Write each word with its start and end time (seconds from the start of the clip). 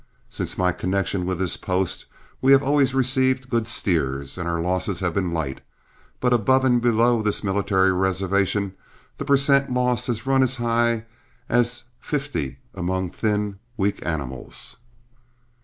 Since 0.31 0.57
my 0.57 0.71
connection 0.71 1.27
with 1.27 1.37
this 1.37 1.57
post 1.57 2.07
we 2.41 2.53
have 2.53 2.63
always 2.63 2.95
received 2.95 3.51
good 3.51 3.67
steers, 3.67 4.35
and 4.35 4.49
our 4.49 4.59
losses 4.59 4.99
have 5.01 5.13
been 5.13 5.31
light, 5.31 5.61
but 6.19 6.33
above 6.33 6.65
and 6.65 6.81
below 6.81 7.21
this 7.21 7.43
military 7.43 7.91
reservation 7.91 8.73
the 9.19 9.25
per 9.25 9.37
cent. 9.37 9.71
loss 9.71 10.07
has 10.07 10.25
run 10.25 10.41
as 10.41 10.55
high 10.55 11.05
as 11.49 11.83
fifty 11.99 12.57
among 12.73 13.11
thin, 13.11 13.59
weak 13.77 14.03
animals." 14.03 14.77